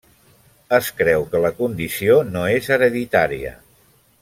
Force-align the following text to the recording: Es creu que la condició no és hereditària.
Es 0.77 0.87
creu 1.01 1.25
que 1.33 1.41
la 1.43 1.51
condició 1.59 2.17
no 2.31 2.43
és 2.55 2.71
hereditària. 2.77 3.53